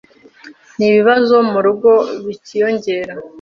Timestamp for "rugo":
1.65-1.91